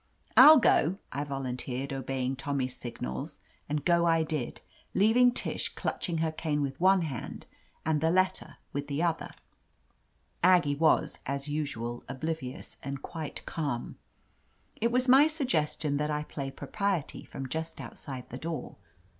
I'll 0.35 0.57
go," 0.57 0.97
I 1.11 1.23
volunteered, 1.23 1.93
obeying 1.93 2.35
Tommy's 2.35 2.75
signals, 2.75 3.39
and 3.69 3.85
go 3.85 4.07
I 4.07 4.23
did, 4.23 4.59
leaving 4.95 5.31
Tish 5.31 5.69
clutching 5.75 6.17
her 6.25 6.31
cane 6.31 6.63
with 6.63 6.79
one 6.81 7.03
hand 7.03 7.45
and 7.85 8.01
the 8.01 8.09
letter 8.09 8.57
with 8.73 8.87
the 8.87 9.01
120 9.01 9.29
«T>1 9.29 9.29
OF 9.29 9.43
LETITIA 10.43 10.43
CARBERRY 10.43 10.51
other! 10.51 10.57
Aggie 10.57 10.79
was, 11.13 11.19
as 11.27 11.47
usual, 11.47 12.03
oblivious 12.09 12.77
and 12.81 13.03
quite 13.03 13.45
calm. 13.45 13.99
It 14.77 14.91
was 14.91 15.07
my 15.07 15.27
suggestion 15.27 15.97
that 15.97 16.09
I 16.09 16.23
play 16.23 16.49
propriety 16.49 17.23
from 17.23 17.47
just 17.47 17.79
outside 17.79 18.27
the 18.31 18.39
door. 18.39 18.77